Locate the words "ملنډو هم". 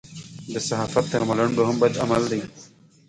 1.29-1.75